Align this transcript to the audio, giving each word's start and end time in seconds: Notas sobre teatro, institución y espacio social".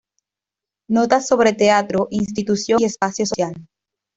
Notas 0.89 1.27
sobre 1.27 1.53
teatro, 1.53 2.07
institución 2.09 2.81
y 2.81 2.85
espacio 2.85 3.23
social". 3.27 3.67